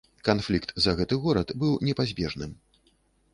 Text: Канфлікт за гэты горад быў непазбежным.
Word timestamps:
Канфлікт 0.27 0.71
за 0.85 0.93
гэты 0.99 1.19
горад 1.25 1.53
быў 1.65 1.77
непазбежным. 1.89 2.57